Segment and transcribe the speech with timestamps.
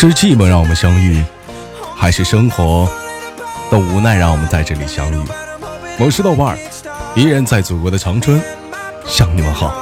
[0.00, 1.22] 是寂寞让我们相遇，
[1.94, 2.88] 还是生活
[3.70, 5.22] 的无奈让我们在这里相遇？
[5.98, 6.58] 我是豆瓣儿，
[7.14, 8.40] 依然在祖国的长春
[9.06, 9.74] 向你们好。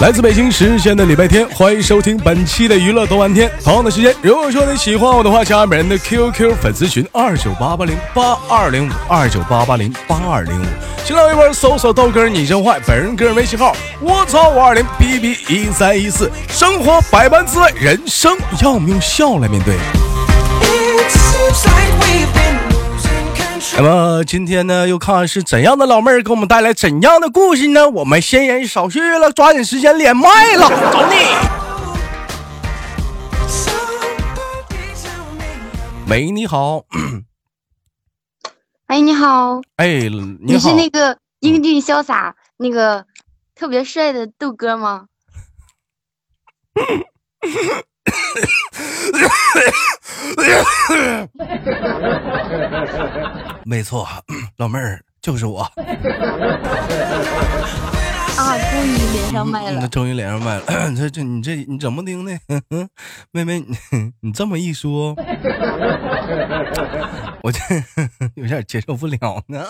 [0.00, 3.50] 来自北京时间的礼拜天，欢迎收听本期的娱乐多玩天。
[3.62, 10.64] 同样的时间，如果说你喜欢我的话，加本人的 QQ 粉丝群二九八八零八二零五二九八八零八二零五。
[11.06, 16.28] 新浪微博搜索豆哥你真坏，本人个人微信号我操五二零 B B 一三一四。
[16.48, 19.76] 生活百般滋味，人生要我们用笑来面对。
[23.76, 27.88] 那么今天呢，又看是怎样的老妹儿给我们带来怎样的故事呢？
[27.88, 31.14] 我们闲言少叙了，抓紧时间连麦了，走你！
[36.08, 36.82] 喂，你好。
[38.86, 39.60] 哎，你好。
[39.76, 39.86] 哎，
[40.40, 43.04] 你是那个英俊潇洒、那个
[43.54, 45.06] 特别帅的豆哥吗？
[53.64, 54.06] 没错，
[54.58, 55.66] 老妹儿就是我。
[58.38, 59.88] 啊，终于连上麦了！
[59.88, 60.62] 终于连上麦了。
[60.94, 62.38] 这这你这你怎么听的？
[63.32, 63.76] 妹妹，你
[64.20, 65.14] 你这么一说，
[67.42, 67.58] 我这
[68.34, 69.64] 有点接受不了呢。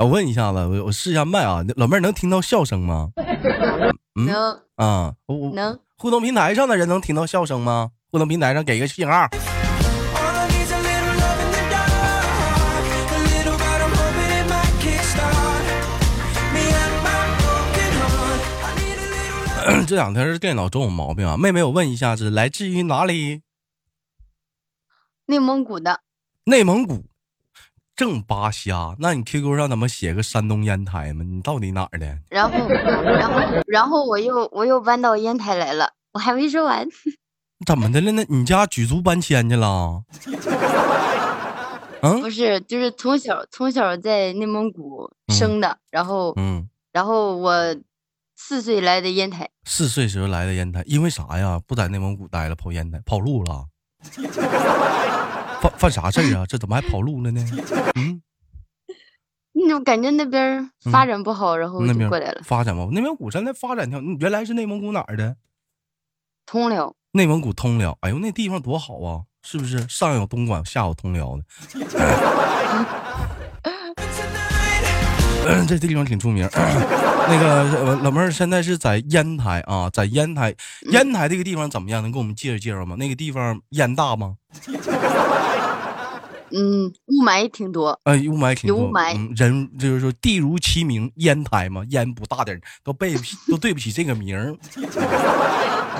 [0.00, 3.10] 我问一下子，我我试一下麦啊，老妹儿能听到笑声吗？
[4.14, 5.78] 能啊，我能。
[5.98, 7.90] 互动平台上的人能听到笑声吗？
[8.10, 9.28] 互动平台上给个信号。
[19.90, 21.36] 这两天是电脑总有毛病啊！
[21.36, 23.42] 妹妹，我问一下，是来自于哪里？
[25.26, 26.02] 内蒙古的。
[26.44, 27.06] 内蒙古，
[27.96, 28.94] 正八瞎。
[29.00, 31.24] 那你 QQ 上怎么写个山东烟台吗？
[31.24, 32.16] 你到底哪儿的？
[32.28, 35.94] 然后，然后，然后我又我又搬到烟台来了。
[36.12, 36.86] 我还没说完。
[37.66, 38.24] 怎么的了那？
[38.28, 40.04] 你家举足搬迁去了？
[42.02, 47.52] 嗯， 不是，就是从小从小在内蒙古生的，然后，嗯，然后我
[48.42, 49.50] 四岁来的烟台。
[49.64, 51.60] 四岁时候来的烟台，因为啥呀？
[51.66, 53.66] 不在内蒙古待了，跑烟台跑路了？
[55.60, 56.46] 犯犯啥事儿啊？
[56.46, 57.44] 这怎么还跑路了呢？
[57.96, 58.22] 嗯。
[59.52, 62.40] 那我感觉那边发展不好，然后就过来了。
[62.42, 65.36] 发展不好，内蒙古现在发展条，原来是内蒙古哪儿的？
[66.46, 67.98] 通辽，内蒙古通辽。
[68.00, 69.24] 哎呦，那地方多好啊！
[69.42, 71.44] 是不是上有东莞，下有通辽的？
[75.68, 76.48] 这地方挺出名。
[77.30, 80.52] 那个老妹儿现在是在烟台啊，在烟台。
[80.90, 82.02] 烟台这个地方怎么样？
[82.02, 82.96] 能给我们介绍介绍吗？
[82.98, 84.36] 那个地方烟大吗？
[86.52, 88.00] 嗯，雾霾挺多。
[88.02, 88.88] 哎，雾霾挺多。
[88.88, 94.56] 雾霾，人就是说地如其名，烟台嘛，烟不大点都背不起，都对不起这个名儿。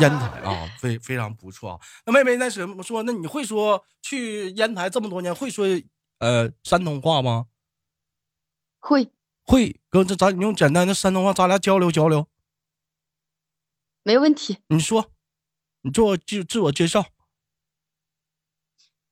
[0.00, 1.78] 烟台啊，非非常不错啊。
[2.04, 3.04] 那妹妹，那什么说？
[3.04, 5.64] 那你会说去烟台这么多年，会说
[6.18, 7.46] 呃山东话吗？
[8.80, 9.08] 会
[9.44, 12.26] 会，哥，这咱用简单的山东话，咱俩交流交流。
[14.02, 14.58] 没问题。
[14.68, 15.10] 你说，
[15.82, 17.06] 你做自自我介绍。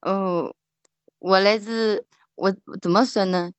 [0.00, 0.54] 哦。
[1.20, 2.06] 我来自
[2.36, 3.52] 我怎么说呢？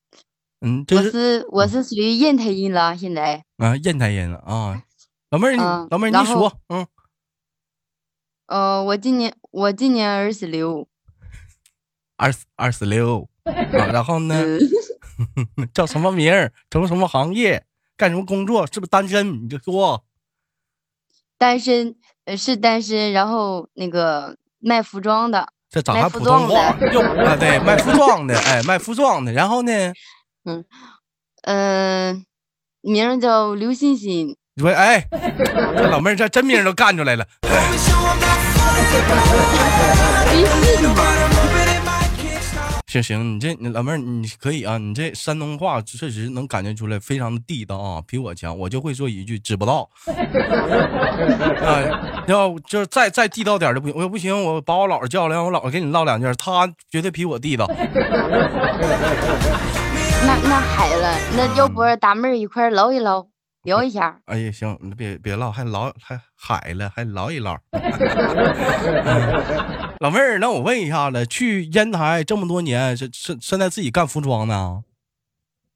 [0.61, 4.81] 嗯，我是我是属于烟台人了，现在啊，烟台人了啊，
[5.29, 6.87] 老妹儿，你老妹儿你说，嗯，
[8.45, 10.87] 呃，我今年我今年二十六，
[12.15, 14.41] 二十二十六，然后呢，
[15.73, 16.51] 叫什么名儿？
[16.69, 17.63] 从什么行业？
[17.97, 18.65] 干什么工作？
[18.71, 19.43] 是不是单身？
[19.43, 20.03] 你就说，
[21.37, 25.51] 单身，呃，是单身，然后那个卖服装的。
[25.69, 26.75] 这咋还普通话？
[26.91, 29.31] 又啊，对，卖服装的，哎，卖服装的。
[29.31, 29.71] 然后呢？
[30.45, 30.65] 嗯，
[31.43, 32.23] 呃，
[32.81, 34.35] 名叫刘欣欣。
[34.55, 37.25] 你说，哎，这老妹儿这真名都干出来了。
[42.89, 48.57] 行行，你这你老妹儿你可以啊，你这山东话确实能感觉出来，非常的地道啊，比我强。
[48.57, 49.87] 我就会说一句，知不道。
[51.61, 57.69] 啊，要就是再再地道点的不行，我不行，我把我姥姥叫来，让我姥姥给你唠两句，他绝对比我地道。
[60.25, 63.27] 那那嗨了，那要不大妹儿一块唠一唠。
[63.63, 67.57] 聊一下，哎呀，行，你别别唠，还唠还海了，还唠一唠。
[69.99, 74.83] 老妹儿，那我问一下子，去烟台这么多年，是是现在自己干服装呢？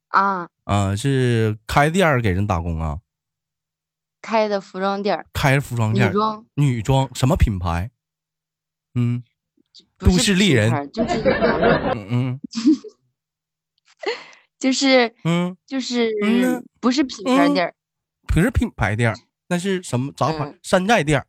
[0.10, 3.00] 啊啊，是开店给人打工啊？
[4.22, 7.92] 开的服装店，开服装店，女装，女装什么品牌？
[8.96, 9.22] 嗯，
[9.98, 11.20] 都市丽人，就是
[11.94, 12.40] 嗯嗯。
[14.64, 17.76] 就是，嗯，就是嗯，不是品牌店儿，
[18.34, 19.14] 不是品牌店，
[19.50, 20.56] 那是什么杂牌？
[20.64, 21.22] 山寨店。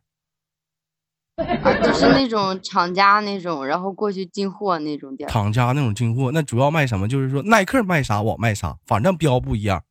[1.35, 5.27] 啊，就是那种厂家那种，然后过去进货那种店。
[5.29, 7.07] 厂家那种进货，那主要卖什么？
[7.07, 9.83] 就是说耐克卖啥我卖啥，反正标不一样。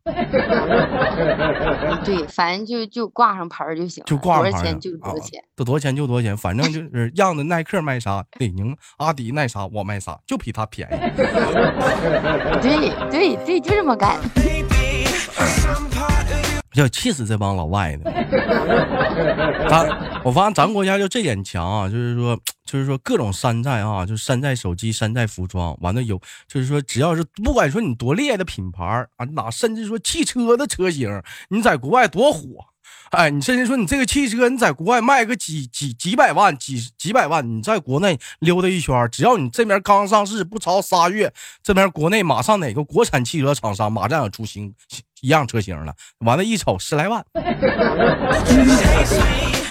[2.02, 4.50] 对，反正就就挂上牌就行，就挂上牌。
[4.50, 10.96] 多少钱就多少钱，多多少钱就多少钱，反正就是 样子耐克卖啥，李宁、阿迪卖啥我卖啥，就比他便宜。
[12.62, 14.19] 对对对，就这么干。
[16.75, 18.11] 要气死这帮老外的！
[19.69, 19.88] 咱
[20.25, 28.85] 我发现咱国家就这点强啊，就是说，就是说各种山寨啊，就山寨手机、山寨服装，完了有，就是说只要是不管说你多厉害的品牌
[29.17, 32.41] 啊，哪甚至说汽车的车型，你在国外多火，
[33.11, 41.33] 哎，你甚至说你这个汽车你在国外卖个几几几百万、几几百万，你在国内溜达一圈，只要你这边刚上市不超仨月，
[41.63, 44.75] 这边国内马上哪个国产汽车厂商马上要出新。
[45.21, 47.25] 一样车型了，完了，一瞅十来万，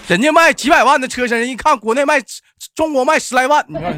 [0.08, 2.20] 人家卖几百万的车型，人一看国内卖，
[2.74, 3.96] 中国卖十来万，你看，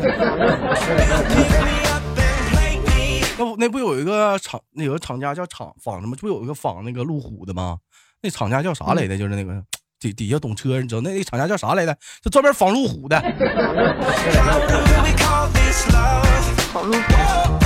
[3.38, 6.14] 那不那不有一个厂，那有个厂家叫厂仿什么？
[6.18, 7.78] 不有一个仿那个路虎的吗？
[8.26, 9.16] 那厂家叫啥来的？
[9.16, 9.62] 就是那个
[10.00, 11.96] 底底下懂车，你知道那那厂家叫啥来的？
[12.24, 13.22] 就专门仿路虎的。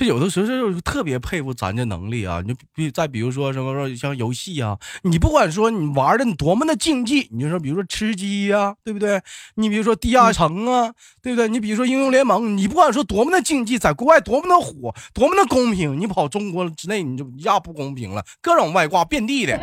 [0.00, 2.42] 这有的时候就特别佩服咱这能力啊！
[2.46, 9.20] 你比再比如说什么说像游戏啊，你不管说你玩的你多么的竞技，你就说比如说吃鸡呀，对不对？
[9.56, 11.48] 你比如说地下城啊，对不对？
[11.48, 19.60] 你比如说英雄联盟，你不管说多么的竞技，在国外多么的火，多么的公平，你跑中国之内你就一下不公平了，各种外挂遍地的，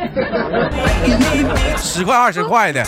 [1.82, 2.86] 十块二十块的。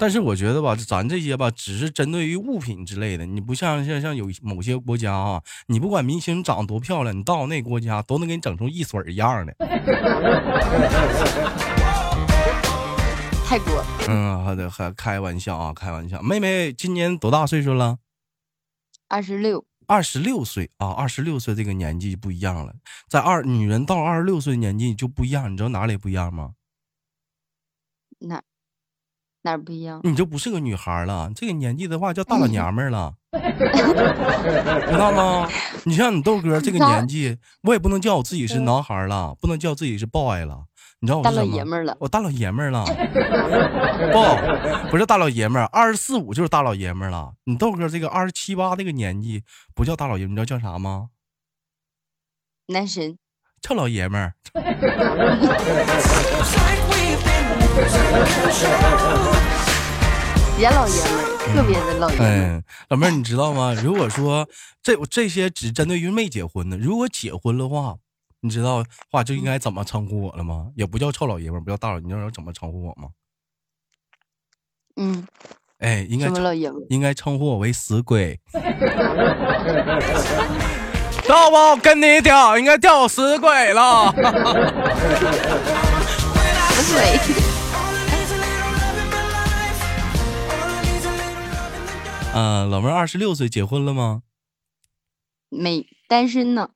[0.00, 3.26] 但是我觉得吧，咱这些吧，只是针对于物品之类的。
[3.26, 9.52] 你不像像像有某些国家啊，你不管明星长得多漂亮，你到那国家都能给你整出一水一样的。
[13.44, 13.84] 泰国。
[14.08, 16.22] 嗯，好的，还开玩笑啊，开玩笑。
[16.22, 17.98] 妹妹今年多大岁数了？
[19.08, 19.64] 二十六。
[19.88, 22.74] 二十六岁啊，二十六岁这个年纪不一样了。
[23.08, 26.52] 在二女人到二十六岁年纪就不一样，你知道哪里不一样吗？
[28.20, 28.42] 哪？
[29.48, 30.00] 哪不一样？
[30.04, 35.48] 你就不是个女孩了，这个年纪的话叫大老娘们了， 知道吗？
[35.84, 40.64] 你像你豆哥这个年纪，我也不能叫我自己是男孩了，不能叫自己是 boy 了，
[41.00, 42.84] 你知道我大老爷们了，我大老爷们儿了，
[44.12, 47.32] 不，不是大老爷们儿，二十四五就是大老爷们儿了。
[47.44, 49.42] 你豆哥这个二十七八这个年纪
[49.74, 51.08] 不叫大老爷们，你知道叫啥吗？
[52.66, 53.16] 男神，
[53.62, 54.34] 臭老爷们儿。
[60.58, 62.64] 别老爷们儿，特别的老爷们儿。
[62.88, 63.72] 老妹儿，你知道吗？
[63.74, 64.48] 如果说
[64.82, 67.94] 这这些只针对于没结婚的，如果结婚的话，
[68.40, 70.70] 你知道话就应该怎么称呼我了吗？
[70.74, 73.10] 也不叫臭老爷们儿，不叫大老，你知道怎么称呼我吗？
[74.96, 75.24] 嗯，
[75.78, 76.26] 哎，应该？
[76.88, 78.40] 应该称呼我为死鬼。
[81.22, 84.10] 知道不跟你屌，应该钓死鬼了。
[86.74, 87.37] 死鬼。
[92.34, 94.22] 嗯，老妹儿二十六岁，结婚了吗？
[95.48, 96.70] 没，单身呢。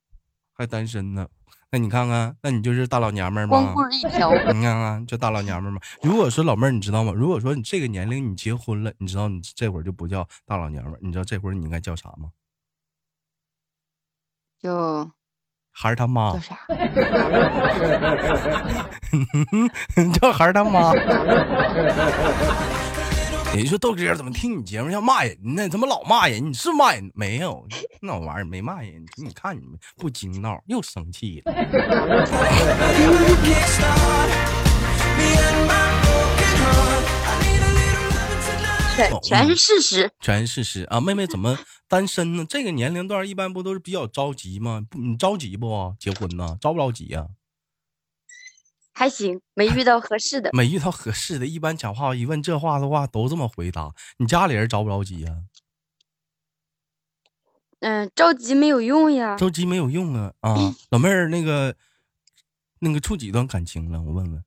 [0.54, 1.28] 还单身呢？
[1.70, 3.48] 那你看看，那你就是大老娘们吗？
[3.48, 4.30] 光棍一条。
[4.52, 5.80] 你看看，就大老娘们儿吗？
[6.02, 7.12] 如果说老妹儿，你知道吗？
[7.14, 12.30] 如果说你这个年龄你结婚了，你知道你这会儿就不叫大老娘们儿，你知道这会儿你应该叫啥吗？
[14.60, 15.10] 就
[15.70, 16.32] 孩儿他妈。
[16.32, 16.58] 叫啥？
[20.20, 20.92] 叫孩儿他妈。
[23.54, 25.68] 人说豆哥怎么听你节目像骂人呢？
[25.68, 26.48] 怎么老骂人？
[26.48, 27.68] 你是骂人没有？
[28.00, 29.04] 那玩意儿没骂人。
[29.22, 31.52] 你看你们不经闹又生气了。
[38.96, 40.98] 全全是事实，全是事实啊！
[40.98, 42.46] 妹妹怎么单身呢？
[42.48, 44.82] 这个年龄段一般不都是比较着急吗？
[44.88, 45.94] 不，你着急不？
[45.98, 46.56] 结婚呢？
[46.58, 47.26] 着不着急呀？
[48.92, 50.50] 还行，没遇到合适的。
[50.52, 53.94] 没遇到合适的，一般讲话一问这话的话都这么回答。
[54.18, 55.44] 你家里人着不着急呀？
[57.80, 59.36] 嗯，着急没有用呀。
[59.36, 60.32] 着急没有用啊！
[60.40, 60.54] 啊，
[60.90, 61.74] 老妹儿，那个
[62.78, 64.00] 那个处几段感情了？
[64.00, 64.44] 我问问。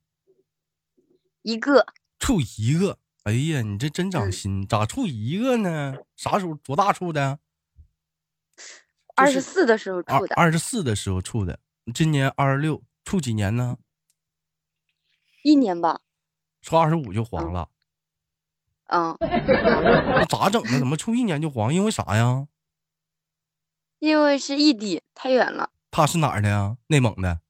[1.41, 1.85] 一个。
[2.19, 2.97] 处一个。
[3.23, 5.95] 哎呀，你这真长心，咋处一个呢？
[6.15, 7.39] 啥时候多大处的？
[9.15, 10.35] 二十四的时候处的。
[10.35, 11.59] 二十四的时候处的，
[11.93, 13.77] 今年二十六，处几年呢？
[15.45, 15.99] 一年吧，
[16.63, 17.69] 处二十五就黄了。
[18.87, 20.79] 嗯，那咋整呢？
[20.79, 21.71] 怎么处一年就黄？
[21.71, 22.47] 因为啥呀？
[23.99, 25.69] 因为是异地，太远了。
[25.91, 26.77] 他是哪儿的呀？
[26.87, 27.41] 内蒙的。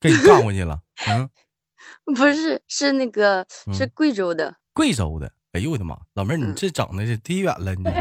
[0.00, 0.80] 给你干过去了。
[1.08, 1.28] 嗯，
[2.16, 4.56] 不是，是那个是贵州的。
[4.72, 5.30] 贵州的。
[5.52, 7.84] 哎呦我的妈，老妹儿，你这整的是忒远了，你。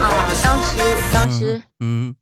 [0.00, 0.78] 啊，当时
[1.12, 2.16] 当时嗯，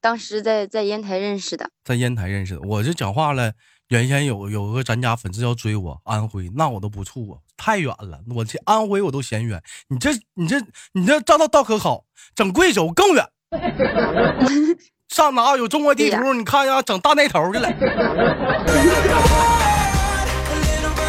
[0.00, 2.62] 当时在在烟台认识的，在烟台认识的。
[2.62, 3.52] 我这讲话了，
[3.88, 9.62] 原先有有个咱家粉丝要追我，安徽，那我都不处啊，太远了，我这安徽我都嫌远。
[9.88, 10.60] 你这你这
[10.92, 12.04] 你这照到道可好，
[12.34, 13.26] 整贵州更远。
[15.08, 16.34] 上哪有中国地图？
[16.34, 17.66] 你看一下，整大那头去了。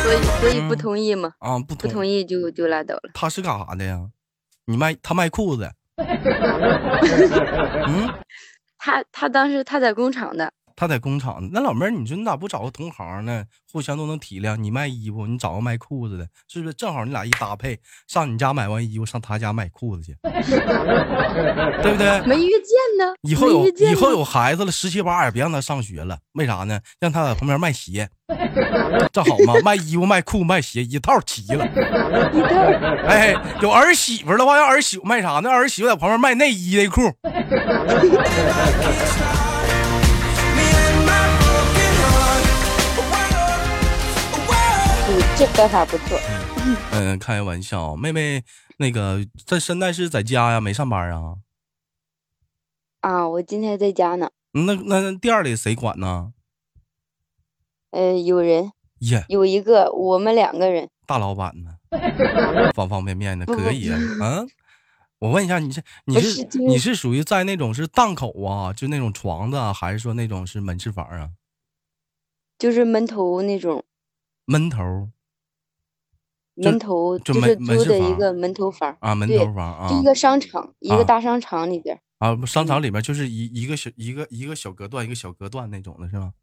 [0.02, 1.34] 所以，所以不同意嘛？
[1.40, 3.12] 啊，不同意就就拉倒了。
[3.14, 4.08] 他是干啥的呀？
[4.68, 5.70] 你卖他卖裤子？
[6.00, 6.08] 嗯，
[8.78, 10.54] 他他当时他在工厂的。
[10.80, 13.44] 他在工厂，那老妹儿，你说你咋不找个同行呢？
[13.70, 14.56] 互相都能体谅。
[14.56, 17.78] 你卖衣服，你找个卖裤子的，是不是正好你俩一搭配？
[18.08, 22.22] 上你家买完衣服，上他家买裤子去， 对不对？
[22.26, 23.14] 没遇见呢。
[23.24, 26.18] 以后有以后有孩子了，十七八也别让他上学了。
[26.32, 26.80] 为啥呢？
[26.98, 28.08] 让他在旁边卖鞋，
[29.12, 31.68] 正好嘛，卖衣服、卖裤、卖鞋，一套齐了。
[31.68, 32.56] 一套。
[33.06, 35.50] 哎，有儿媳妇的话，让儿媳妇卖啥呢？
[35.50, 37.02] 儿媳妇在旁边卖内衣内裤。
[45.40, 46.20] 这办法不错。
[46.92, 48.44] 嗯，开个玩笑，妹妹，
[48.76, 51.36] 那个在现在是在家呀，没上班啊？
[53.00, 54.32] 啊，我今天在家呢。
[54.52, 56.34] 那那店里谁管呢？
[57.92, 58.74] 呃，有人。
[59.00, 60.90] 耶，有一个，我们两个人。
[61.08, 61.78] 大老板呢？
[62.76, 63.98] 方方面面的可以啊。
[64.22, 64.50] 嗯，
[65.20, 71.30] 我问一下，你是你是你是属于在那种是档口啊，就那种床子，还是说那种是门市房啊？
[72.58, 73.86] 就是门头那种。
[74.44, 75.10] 门头。
[76.64, 86.34] 门头就是租的一个门头房啊，门头房啊，一个商场，一个大商场里边啊，商场里边就是一一个小一个一个小隔断，一个小隔断那种的是吗？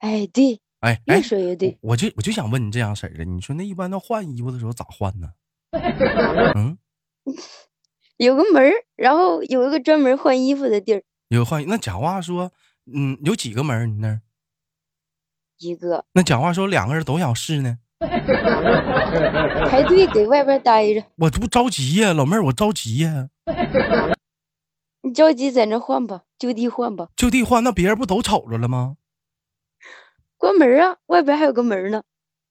[0.00, 5.28] 哎，对，哎，越说越对，我就我就想问你这样式儿的，你说那一般都换衣服的时候咋换呢？
[6.54, 6.76] 嗯，
[8.18, 11.02] 有个门儿，然后有一个专门换衣服的地儿。
[11.28, 12.52] 有换那讲话说，
[12.92, 13.86] 嗯，有几个门儿？
[13.86, 14.20] 你那儿
[15.58, 16.04] 一个。
[16.12, 17.78] 那讲话说两个人都想试呢？
[17.98, 23.28] 排队给外边待着，我这不着急呀，老妹儿，我着急呀。
[25.02, 27.08] 你着急在那换吧，就地换吧。
[27.16, 28.96] 就地换，那别人不都瞅着了吗？
[30.36, 32.02] 关门啊，外边还有个门呢。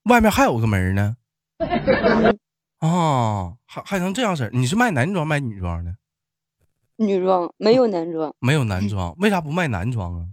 [0.04, 1.16] 外面还有个门呢。
[2.80, 5.94] 啊，还还能这样式你是卖男装卖女装的？
[6.96, 10.26] 女装没有男装，没有男装，为啥不卖男装啊？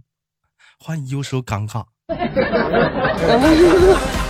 [0.78, 1.84] 换衣服时候尴尬。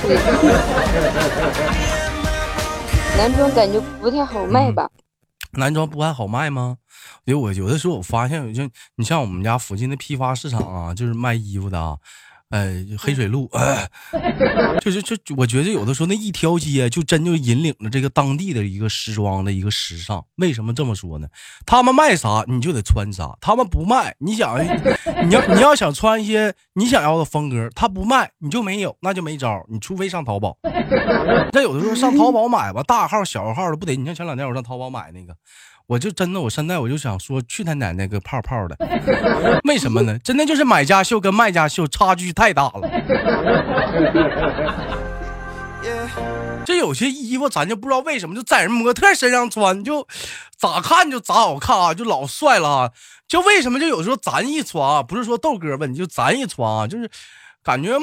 [3.16, 4.88] 男装感觉不太好卖吧？
[5.52, 6.78] 男装不还好卖吗？
[7.24, 8.62] 因为我有的时候我发现，就
[8.96, 11.96] 你像我们家附近的批发市场啊，就是卖衣服的啊。
[12.50, 13.48] 哎，黑水路，
[14.80, 20.24] 就是就我觉得有的时候那一条街就真就引领了这个当地的一个时装的一个时尚。
[20.36, 21.28] 为什么这么说呢？
[21.64, 24.58] 他们卖啥你就得穿啥，他们不卖，你想
[25.28, 30.58] 你要你要想穿一些你想要的风格，他不卖你就没有，那就没招，你除非上淘宝。
[31.52, 33.94] 那有的时候上淘宝买吧，大号小号的不得？
[33.94, 35.32] 你像前两天我上淘宝买那个。
[35.90, 38.76] 我就真的，我现在我就想说，去他奶奶个泡泡的！
[39.66, 40.16] 为什么呢？
[40.20, 42.88] 真的就是买家秀跟卖家秀差距太大了。
[46.64, 50.06] 这有些衣服咱就不知道为什么就在人模特身上穿，就
[50.56, 52.92] 咋看就咋好看啊，就老帅了啊！
[53.26, 57.10] 就为什么就有时候咱一穿啊，不是说豆哥问题，就咱一穿啊，就是
[57.64, 57.98] 感觉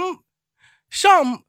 [0.89, 1.41] 像。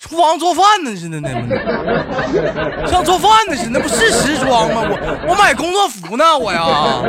[0.00, 1.28] 厨房做饭呢似的，那
[2.82, 4.80] 不像做饭呢似的，那不是时装吗？
[4.82, 7.02] 我我买工作服呢，我呀。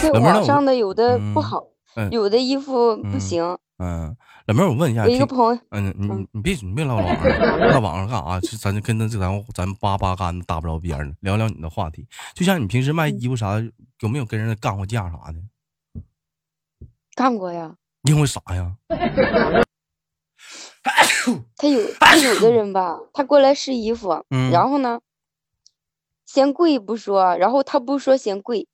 [0.00, 1.64] 这网上的有的不好，
[2.10, 3.56] 有的衣服不行。
[3.78, 4.16] 嗯。
[4.46, 8.38] 老妹儿，我问一下，一个朋友，嗯，你你别你别唠网上，唠网上干啥？
[8.40, 12.06] 就咱就跟他这咱咱八八竿子打不着边儿呢，聊聊你的话题。
[12.34, 15.36] 就像你平时卖衣服啥的，有没有跟人干过架啥的？
[17.14, 17.76] 干过呀。
[18.02, 18.76] 因为啥呀？
[21.56, 25.00] 他有他有的人吧，他过来试衣服，然后呢，
[26.26, 28.68] 嫌贵不说，然后他不说嫌贵，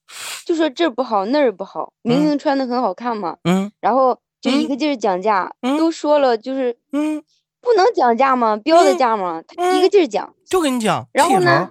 [0.45, 3.37] 就说这儿不好那儿不好，明明穿的很好看嘛。
[3.45, 3.71] 嗯。
[3.81, 4.19] 然后。
[4.41, 7.23] 就一个劲儿讲价，都说了就是，嗯，
[7.61, 8.57] 不能讲价吗？
[8.57, 9.43] 标的价吗？
[9.47, 11.07] 他一个劲儿讲，就跟你讲。
[11.13, 11.71] 然后呢，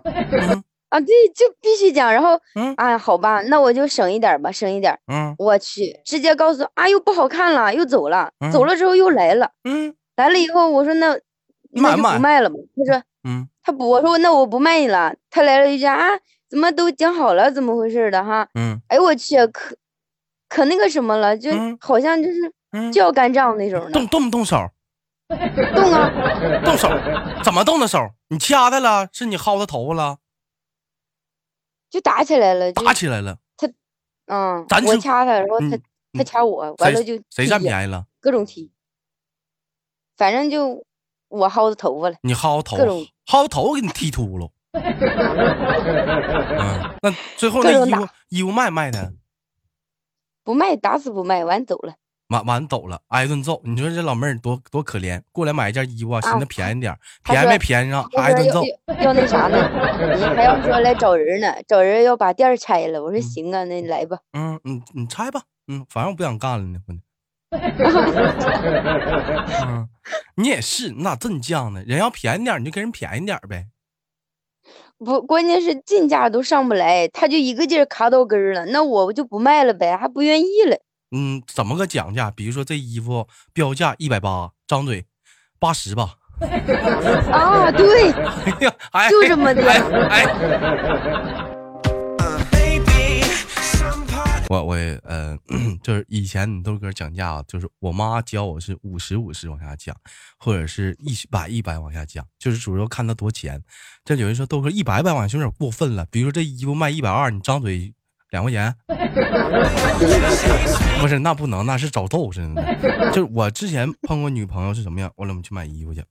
[0.89, 2.11] 啊，对，就必须讲。
[2.11, 4.97] 然后，嗯，啊，好吧，那我就省一点吧，省一点。
[5.11, 8.31] 嗯，我去，直接告诉，啊，又不好看了，又走了。
[8.51, 9.51] 走了之后又来了。
[9.63, 11.17] 嗯，来了以后，我说那
[11.71, 12.55] 那就不卖了吧。
[12.75, 15.13] 他说，嗯，他不，我说那我不卖你了。
[15.29, 16.09] 他来了一句啊，
[16.49, 18.47] 怎么都讲好了，怎么回事的哈？
[18.55, 19.75] 嗯，哎我去，可
[20.47, 22.51] 可那个什么了，就好像就是
[22.93, 23.91] 就要干仗那种。
[23.91, 24.69] 动动不动手？
[25.29, 25.37] 动
[25.93, 26.09] 啊！
[26.63, 26.89] 动手？
[27.43, 28.09] 怎么动的手？
[28.29, 29.07] 你掐他了？
[29.11, 30.17] 是你薅他头发了？
[31.89, 33.37] 就打起来了，打起来了。
[33.57, 33.67] 他，
[34.27, 35.77] 嗯，我掐他，然后他
[36.13, 38.05] 他掐我，完了就谁占便宜了？
[38.19, 38.71] 各种踢，
[40.15, 40.85] 反正就
[41.29, 42.17] 我薅他头发了。
[42.21, 42.83] 你薅头发，
[43.25, 44.51] 薅头给你踢秃噜。
[44.71, 44.81] 嗯，
[47.01, 49.13] 那最后那衣服衣服卖卖的？
[50.43, 51.95] 不卖，打死不卖，完走了。
[52.29, 53.61] 完完走了，挨顿揍。
[53.63, 58.63] 你说这老妹儿多多可怜，过来买一件衣服，寻思便宜点，便宜没便宜上，挨顿揍。
[59.01, 59.57] 要那啥呢？
[60.35, 63.03] 还要说来找人呢，找人要把店拆了。
[63.03, 64.19] 我说行啊，那你来吧。
[64.33, 65.41] 嗯，你你拆吧。
[65.67, 66.79] 嗯，反正我不想干了呢。
[69.65, 69.89] 嗯，
[70.35, 71.81] 你也是，你咋这么犟呢？
[71.87, 73.65] 人要便宜点，你就给人便宜点呗。
[74.99, 80.77] 不，关键是进价都上不来，他就一个劲儿卡到根儿了，那我就不卖了呗，还不愿意了。
[81.11, 82.29] 嗯，怎么个讲价？
[82.29, 85.05] 比如说这衣服标价一百八，张嘴
[85.57, 86.15] 八十吧。
[86.39, 88.11] 啊，对，
[89.09, 89.63] 就这么的。
[94.49, 95.37] 我我呃，
[95.83, 99.95] 就是以前你豆哥讲价，就是我妈教我是五十五十往下讲，
[100.37, 103.61] 或者是一百一百往下讲，就是主要看他多钱。
[104.05, 107.93] 这有人说豆哥一百百往下有点过分了，比如说这衣服卖一百二，你张嘴。
[108.31, 108.75] 两块钱，
[110.99, 113.11] 不是那不能，那是找揍似的。
[113.11, 115.11] 就我之前碰过女朋友是什么样？
[115.15, 116.03] 我领去买衣服去，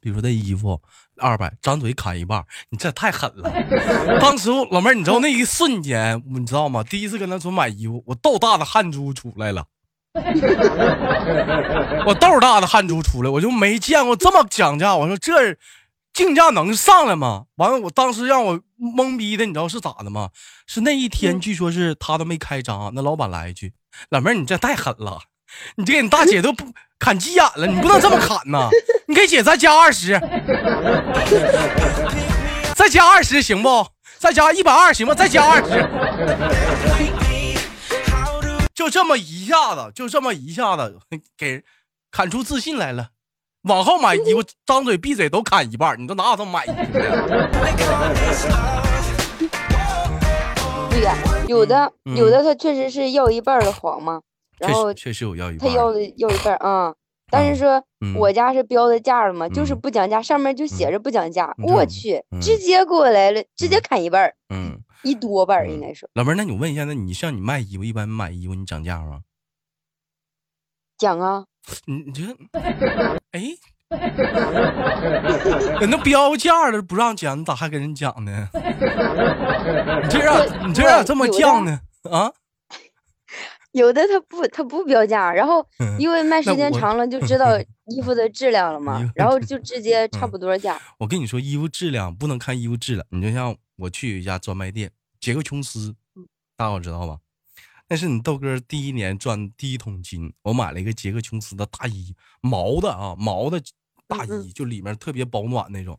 [0.00, 0.80] 比如说这衣服
[1.18, 3.52] 二百，张嘴砍一半，你这太狠了。
[4.20, 6.82] 当时老妹儿，你知道那一瞬间，你知道吗？
[6.82, 9.64] 第一次跟他说买衣服，我豆大的汗珠出来了，
[12.06, 14.96] 我豆大的汗珠出来，我就没见过这么讲价。
[14.96, 15.56] 我说这。
[16.14, 17.44] 竞价能上来吗？
[17.56, 20.30] 完了，我当时让我懵逼的，你知道是咋的吗？
[20.66, 23.74] 是那一天，据说是他都没开张，那老板来一句
[24.10, 25.18] ：“老妹儿，你这太狠了，
[25.76, 28.70] 你这给你大姐都不砍急眼了，你不能这么砍呐！
[29.06, 30.20] 你给姐再加二十，
[32.76, 33.88] 再加二十行不？
[34.18, 35.14] 再加一百二行不？
[35.14, 35.84] 再加二十，
[38.74, 41.00] 就这么一下子，就这么一下子
[41.36, 41.64] 给
[42.10, 43.08] 砍出自信来了。”
[43.62, 47.00] 往后买衣服，张嘴闭嘴都砍一半，你都哪有这么买衣服的？
[50.90, 51.16] 对呀，
[51.48, 54.22] 有的有的他确实是要一半的黄嘛，
[54.58, 56.94] 然后确实有要一半，他要的要一半啊。
[57.30, 57.84] 但是说
[58.16, 61.54] 我家是标的价了嘛，就是不讲价，上面就写着不讲价。
[61.58, 66.08] 我去，直接给我来了，直接砍一半，嗯，一多半应该是。
[66.14, 69.20] 老妹儿，那你问一下，那你像你卖衣服，一般买衣服你讲价吗？
[70.96, 71.44] 讲啊。
[71.86, 72.22] 你你这，
[73.32, 73.42] 哎，
[75.80, 78.48] 人那标价了不让讲，你咋还跟人讲呢？
[78.54, 81.80] 你这样，你这样这么犟呢？
[82.10, 82.32] 啊？
[83.72, 85.64] 有的他不他不标价，然后
[85.98, 90.80] 因为卖时间长了就知道衣服的质量了嘛，然后就直接差不多价。
[90.98, 95.94] 我跟你说，衣服质量不能看衣服质量，你就像我去一家专卖店，杰克琼斯，
[96.56, 97.18] 大伙知道吧？
[97.88, 103.60] 那是你豆哥第一年赚第一桶金，我买了一个杰克琼斯的大衣，毛的啊，毛的
[104.06, 105.98] 大衣，就里面特别保暖那种。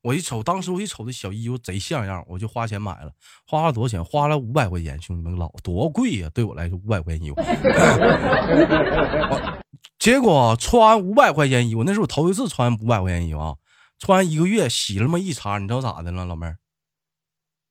[0.00, 3.12] 我一瞅，当时我一瞅这小衣服贼像样，我就花钱买了，
[3.46, 4.04] 花了多少钱？
[4.04, 6.30] 花了五百块钱，兄弟们老多贵呀！
[6.32, 7.36] 对我来说，五百块钱衣服，
[9.98, 13.56] 结果穿五百块钱衣服，那是我头一次穿五百块钱衣服啊！
[13.98, 16.58] 穿一个月，洗了么一茬，你知道咋的了，老妹儿？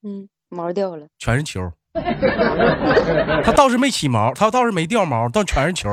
[0.02, 1.72] 嗯，毛掉了，全是球。
[3.44, 5.88] 他倒是没起毛，他倒是没掉毛，但全是球。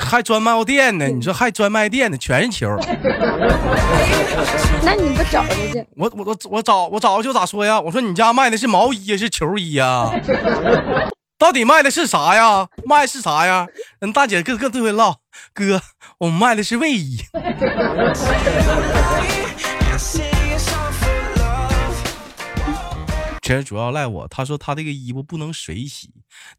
[0.00, 1.06] 还专卖店呢？
[1.08, 2.16] 你说还专卖店呢？
[2.16, 2.74] 全是球。
[4.82, 5.44] 那你不找？
[5.96, 7.78] 我我我我找我找就咋说呀？
[7.80, 10.10] 我说你家卖的是毛衣是球衣呀？
[11.38, 12.66] 到底卖的是啥呀？
[12.86, 13.66] 卖是啥呀？
[14.00, 15.16] 人大姐个个都会唠，
[15.52, 15.82] 哥，
[16.18, 17.18] 我们卖的是卫衣。
[23.48, 26.10] 其实主要赖我，他说他这个衣服不能水洗，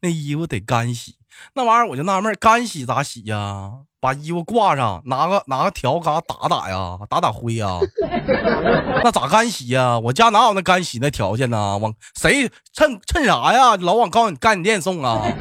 [0.02, 1.18] 那衣服得干洗。
[1.54, 3.72] 那玩意儿我就纳闷，干洗咋洗呀？
[4.00, 7.78] 把衣服挂上，拿个拿个条嘎打打呀，打打灰呀。
[9.06, 10.00] 那咋干洗呀？
[10.00, 11.78] 我家哪有那干洗那条件呢？
[11.78, 13.78] 往谁趁趁啥呀？
[13.78, 15.32] 老往干干洗店送啊？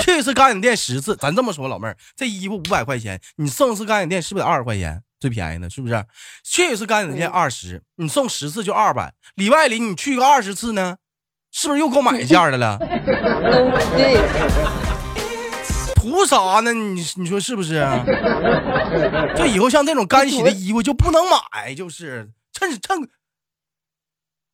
[0.00, 5.00] 去一次干洗店十次，咱这么说，老妹儿，这衣服五百块钱，你送一次干洗店是不是得二十块钱？
[5.20, 6.04] 最便宜的，是不是？
[6.42, 9.12] 去一次干洗店二十，你送十次就二百。
[9.34, 10.96] 里外里你去个二十次呢，
[11.52, 12.78] 是不是又够买一件的了？
[12.78, 14.18] 对，
[15.94, 16.72] 图啥呢？
[16.72, 17.86] 你你说是不是？
[19.36, 23.08] 就以后像这种干洗的衣服就不能买，就是趁趁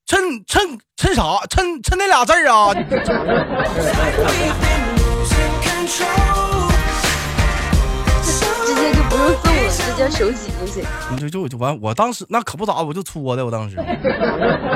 [0.04, 1.22] 趁趁趁啥？
[1.48, 2.74] 趁趁那俩字儿啊！
[8.66, 10.82] 直接就不用送了，直接手洗就行。
[11.12, 13.76] 你就就就完，我当时那可不咋，我就搓的，我当时。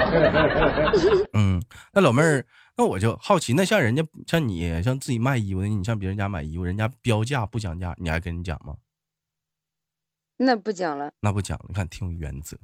[1.35, 1.61] 嗯，
[1.93, 8.77] 那老妹儿，那我就好奇，那像人家像你像自己卖衣服的，你像别人家买衣服，人家标价不讲价，你还跟人讲吗？
[10.37, 12.57] 那不讲了，那不讲了，你看挺有原则，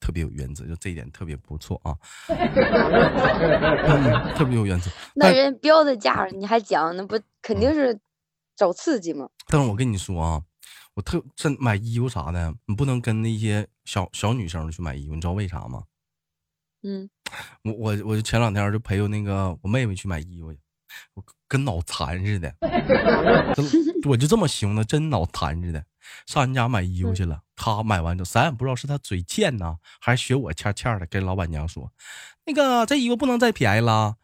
[0.00, 1.94] 特别有原则，就这一点特别不错啊。
[2.28, 2.36] 嗯，
[4.34, 4.90] 特别有原则。
[5.14, 7.96] 那人标的价你还讲，那不肯定是
[8.56, 9.28] 找刺激吗？
[9.46, 10.42] 但是我跟你说啊，
[10.94, 15.82] 我特真买衣服啥的，你不能跟那些小小女生去买衣服，你知道为啥吗？
[16.82, 17.08] 嗯，
[17.62, 20.54] 我我我就前两天就陪我那个我妹妹去买衣服，
[21.14, 22.54] 我跟脑残似的，
[24.06, 25.84] 我就这么形容，真脑残似的。
[26.26, 31.90] 上人家买衣服去了，他买完之后，咱也不知道是他嘴贱呢，还是学我欠欠的，跟老板娘说，
[32.44, 34.16] 那个这衣服不能再便宜了，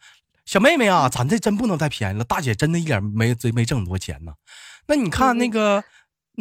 [0.44, 4.35] 小妹妹啊，咱这真不能再便宜了，大姐真的一点没没没挣多钱呢。
[4.87, 5.83] 那你看那个，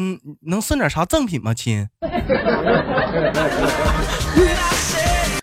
[0.02, 1.90] 嗯，能送点啥赠品吗，亲？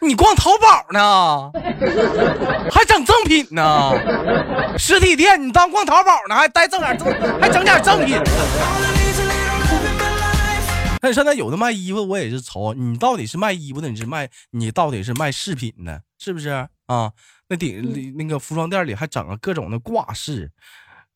[0.01, 1.51] 你逛淘宝呢，
[2.71, 3.93] 还整赠品呢？
[4.79, 7.07] 实体店你当逛淘宝呢，还带赠点赠，
[7.39, 8.19] 还整点赠品。
[11.03, 16.49] 那现在有的卖衣服，我也是愁，你到底是卖衣服的，你是卖你到底是卖饰品的，是不是
[16.87, 17.13] 啊？
[17.49, 20.51] 那顶那个服装店里还整了各种的挂饰，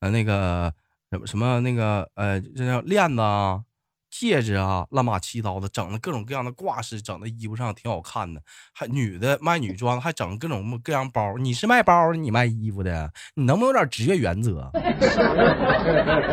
[0.00, 0.74] 呃，那个
[1.10, 3.64] 什么什么那个呃，这叫链子啊、
[4.10, 8.40] 戒指啊，乱码七糟的，整的各种各样的挂饰，整的衣服上挺好看的。
[8.72, 11.36] 还女的卖女装，还整各种各样包。
[11.36, 14.70] 你是卖包的，你卖衣服的，你能不能有点职业原则？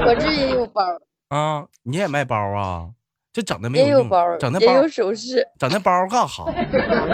[0.06, 0.82] 我这也有包
[1.30, 2.90] 啊，你也卖包啊？
[3.38, 6.52] 这整的没有用，整那包有首饰，整那包干哈？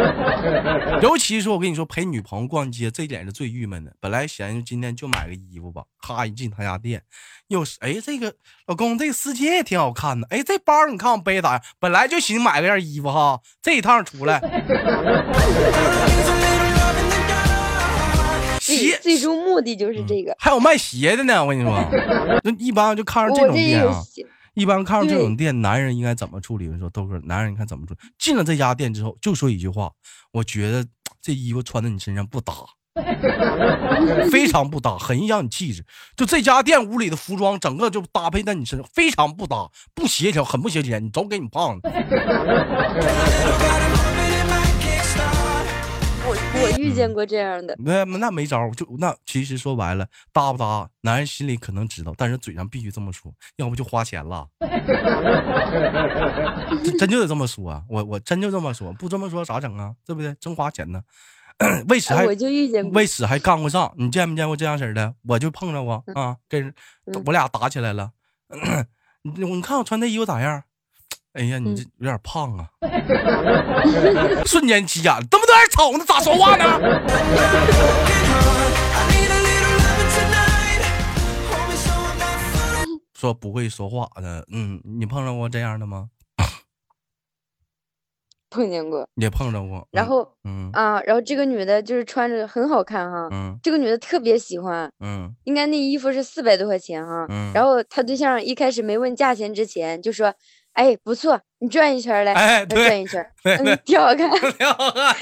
[1.04, 3.92] 尤其是我跟你说，陪女朋友逛街，这点是最郁闷的。
[4.00, 7.02] 本来寻思今天就买个衣服吧，咔一进他家店，
[7.50, 8.34] 又是哎这个
[8.68, 11.62] 老公这个丝巾也挺好看的，哎这包你看我背咋样？
[11.78, 14.40] 本来就寻思买个件衣服哈，这一趟出来，
[18.62, 21.44] 鞋最终目的就是这个，还有卖鞋的呢。
[21.44, 21.86] 我跟你说，
[22.46, 24.02] 那一般就看上这种店啊。
[24.54, 26.68] 一般看到这种店，男人应该怎么处理？
[26.68, 28.00] 你说豆哥，男人你看怎么处理？
[28.18, 29.92] 进了这家店之后，就说一句话：
[30.32, 30.86] 我觉得
[31.22, 32.54] 这衣服穿在你身上不搭，
[34.30, 35.84] 非常不搭，很影响你气质。
[36.16, 41.00] 就这家店屋里的服装，整个就搭配在你身上非常不搭，不协调，很不协调。
[41.00, 41.90] 你都，给你胖的。
[46.64, 54.48] 我遇见过这样的，那那没招，就那其实说白了，搭不搭，男人心里可能知道，但是嘴上必须这么说，要不就花钱了。
[56.98, 59.94] 真就得这么说，我我真就这么说，不这么说咋整啊？
[60.06, 60.36] 对不对？
[60.40, 61.02] 真花钱呢。
[61.88, 63.94] 为此还我就遇见，为此还干过仗。
[63.96, 65.14] 你见没见过这样式的？
[65.28, 66.74] 我就碰着过啊，跟
[67.26, 68.12] 我俩打起来了。
[69.22, 70.64] 你你看我穿这衣服咋样？
[71.34, 72.70] 哎呀，你这有点胖啊！
[74.46, 76.80] 瞬间急眼，这么多人瞅呢，咋说话呢？
[83.20, 86.10] 说不会说话的，嗯，你碰到过这样的吗？
[88.52, 89.88] 碰见过，也碰着过。
[89.90, 100.32] 然后，嗯啊，然后这个女的就是穿着很好看哈，嗯，这个女的特别喜欢，嗯，应该那衣服是四百多块钱哈，嗯，然后她对象一开始没问价钱之前就说。
[100.74, 105.16] 哎，不错，你转一圈来，哎，转一圈，嗯，挺好看，挺好看，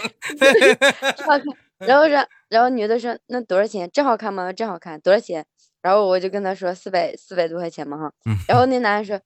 [1.15, 1.45] 挺好看。
[1.79, 3.89] 然后说，然后女的说，那多少钱？
[3.91, 4.51] 真好看吗？
[4.53, 5.45] 真好看，多少钱？
[5.81, 8.13] 然后我就跟他说四百四百多块钱嘛哈。
[8.47, 9.19] 然后那男的说，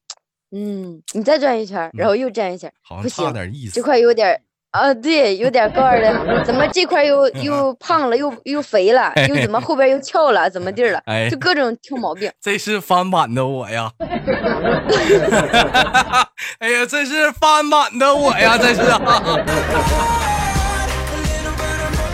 [0.51, 3.33] 嗯，你再转一圈，然后又转一圈，不行，
[3.73, 4.41] 这块有点。
[4.75, 11.01] 啊，对，有点高的，怎么这块又又胖了，又又肥了，又怎么后边又翘了，怎么地了？
[11.05, 12.29] 哎，就各种挑毛病。
[12.43, 13.89] 这是翻版的我呀！
[16.59, 18.57] 哎呀，这是翻版的我呀！
[18.57, 18.81] 这是。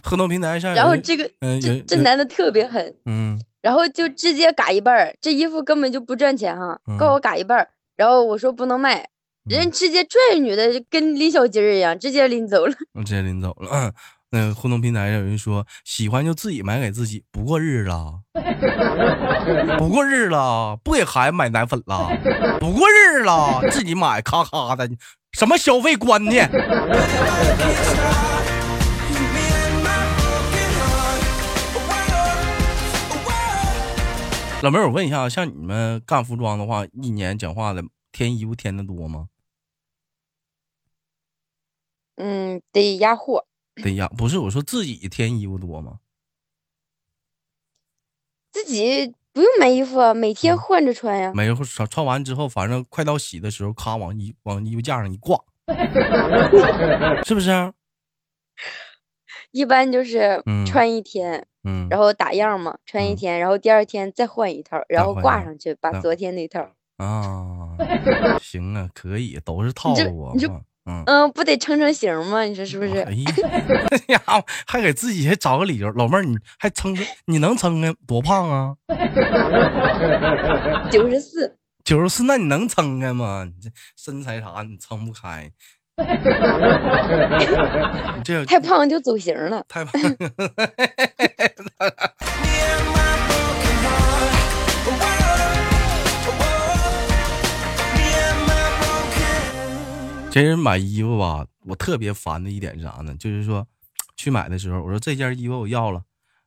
[0.03, 0.75] 合同平台上。
[0.75, 1.27] 然后这个
[1.59, 9.07] 这这男的特别狠，嗯，然后就直接嘎一半儿，这衣服根本就不赚钱哈，告我嘎一半儿，然后我说不能卖。
[9.45, 12.73] 人直接拽女的，跟拎小鸡儿一样，直接拎走了。
[13.03, 13.93] 直接拎走了。
[14.33, 18.21] 那个互动平台上有人说喜欢就自己买给自己，不过日了，
[19.77, 22.07] 不过日了，不给孩子买奶粉了，
[22.59, 24.89] 不过日了，自己买咔咔的，
[25.33, 26.49] 什么消费观念？
[34.61, 39.25] 老妹儿，我问一下，像你们干服装的话，一年讲话的添衣服添的多吗？
[42.21, 43.45] 嗯，得压货。
[43.75, 45.99] 得压，不是我说自己添衣服多吗？
[48.51, 51.31] 自己不用买衣服，每天换着穿呀。
[51.33, 55.39] 每穿穿完之后，反正快到洗的时候，咔往衣往衣服架上一挂，
[57.25, 57.49] 是不是？
[59.51, 61.47] 一般就是穿一天。
[61.63, 66.67] 嗯，然后打样嘛，穿一天，然后第二天再换一套，然后挂上去，把昨天那套。
[66.97, 67.77] 啊，
[68.41, 70.33] 行啊，可以，都是套路啊。
[70.85, 72.41] 嗯嗯，不得成成型吗？
[72.43, 72.99] 你说是不是？
[73.05, 73.13] 哎
[74.07, 74.19] 呀，
[74.65, 78.73] 还给自己还找个理由，老妹儿，你还撑你能撑开多胖啊？
[80.91, 81.57] 九十四。
[81.83, 83.43] 九十四，那你能撑开吗？
[83.45, 85.51] 你这身材啥，你撑不开。
[88.23, 89.63] 这太胖就走形了。
[89.67, 89.99] 太胖。
[100.31, 103.13] 其实买衣服吧，我特别烦的一点是啥呢？
[103.17, 103.67] 就是说，
[104.15, 106.01] 去买的时候，我说这件衣服我要了，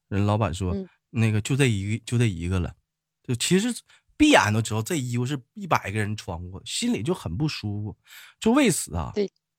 [0.09, 0.75] 人老板说
[1.11, 2.75] 那个就这一就这一个了。
[3.23, 3.69] 就其实
[4.17, 7.97] 闭眼都知道这衣服是一百个人穿过，心里就很不舒服，
[8.41, 9.13] 就为此啊。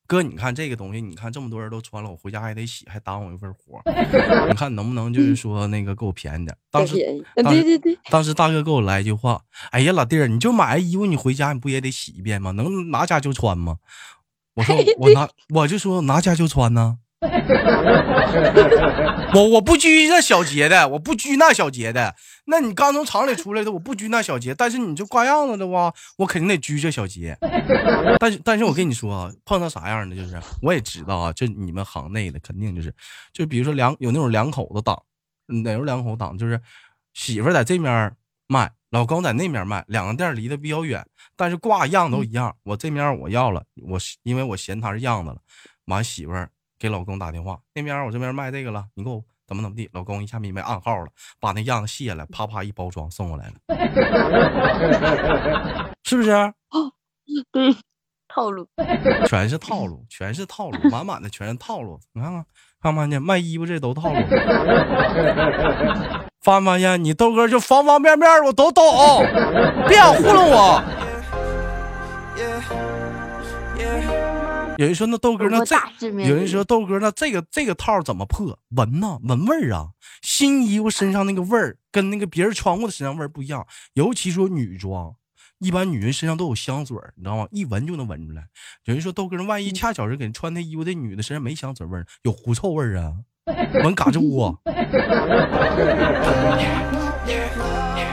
[0.07, 0.21] 对。
[0.21, 3.81] 哥，你看这个东西，你看这么多人都穿了，我回家还得洗，还耽误我一份活。
[4.47, 6.55] 你看能不能就是说那个给我便宜点？
[6.71, 9.41] 当时，对对对，当时大哥给我来一句话
[9.71, 12.51] ：“哎呀，老弟儿，你就买衣服，你回家你不也得洗一遍吗？
[12.51, 13.77] 能拿家就穿吗？”
[14.55, 16.99] 我说： “我拿，我就说拿家就穿呢。”
[19.35, 22.15] 我我不拘那小节的，我不拘那小节的。
[22.45, 24.53] 那你刚从厂里出来的，我不拘那小节。
[24.53, 27.37] 但是你就挂样子的话，我肯定得拘这小节。
[28.19, 32.93] 但是但是我跟你说啊，碰到啥样的就是，我也知道啊，就你们行内的肯定就是，
[33.33, 35.01] 就比如说两有那种两口子档，
[35.47, 36.59] 哪有两口档就是
[37.13, 38.13] 媳妇在这面
[38.47, 41.03] 卖，老公在那面卖，两个店离得比较远，
[41.35, 42.55] 但是挂样都一样。
[42.63, 45.37] 我这面我要了，我因为我嫌他是样子了，
[45.85, 46.33] 完媳妇。
[46.79, 49.89] 给老公打电话，那边我这边卖这个了，你给我怎么怎么地？
[49.93, 51.07] 老公一下明白暗号了，
[51.39, 53.53] 把那样子卸了，啪啪一包装送过来了，
[56.03, 56.53] 是不是？
[57.51, 57.75] 对，
[58.27, 58.67] 套路，
[59.27, 61.99] 全是套路，全是套路，满满的全是套路。
[62.13, 62.45] 你看看，
[62.81, 64.19] 看没看见卖衣服这都套路？
[66.41, 67.03] 发没发现？
[67.03, 68.83] 你豆哥就方方面面我都懂，
[69.87, 70.83] 别想糊弄我。
[74.77, 75.75] 有人说那豆哥那这，
[76.09, 78.57] 有人说豆哥那这个这个套怎么破？
[78.75, 79.89] 闻呐，闻味儿啊！
[80.21, 85.15] 新衣服身上那个味儿跟那个别人穿过的身上味儿不一样，尤其说女装，
[85.59, 87.47] 一般女人身上都有香水你知道吗？
[87.51, 88.43] 一闻就能闻出来。
[88.85, 93.13] 有人说豆哥，万一恰巧是给人穿那衣服的女的身上没香水味儿，有狐臭味儿啊？
[93.83, 94.59] 闻嘎吱窝，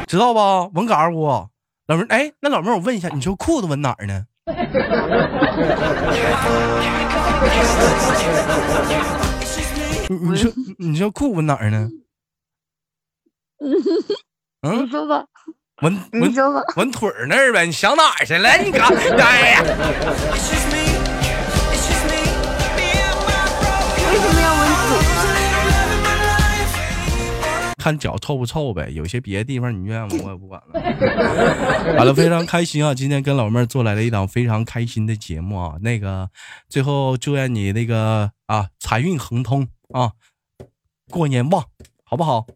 [0.07, 0.67] 知道吧？
[0.75, 1.51] 闻嘎吱窝。
[1.87, 4.27] 老妹儿，哎，那老妹儿，我问一下，你说裤子闻哪儿呢？
[10.09, 11.89] 你你说你说裤纹哪儿呢？
[14.63, 15.25] 嗯，你说吧。
[15.83, 16.33] 纹纹
[16.77, 17.65] 纹腿儿那儿呗？
[17.67, 18.51] 你想哪儿去了？
[18.59, 18.89] 你干
[19.21, 19.63] 哎呀！
[27.83, 30.81] 看脚臭不臭呗，有些别的地方你愿意， 我也不管了。
[31.99, 32.95] 好了，非常开心啊！
[32.95, 35.75] 今天跟老妹儿做来了一档非常开心的节目啊。
[35.81, 36.31] 那个
[36.69, 40.13] 最后祝愿你那个啊财运亨通啊，
[41.11, 41.65] 过年旺，
[42.05, 42.47] 好不好？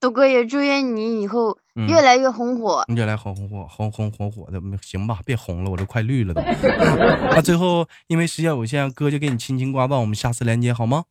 [0.00, 5.20] 豆哥也祝愿你以后越来越红火，越来红红火红红火火的，行吧？
[5.26, 6.40] 别红了，我都快绿了都。
[7.36, 11.04] 那最后因为时间有限，哥就给你轻轻挂断，我们下次连接好吗？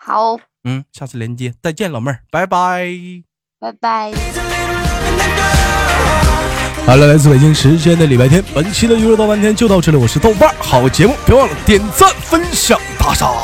[0.00, 2.86] 好，嗯，下次连接，再见，老妹儿，拜拜，
[3.60, 4.12] 拜拜。
[6.86, 13.34] 好了，来自北京时间的礼拜天，本期的娱乐到半天就到这里，我是豆瓣，好节目，别忘了点赞、分享、打赏。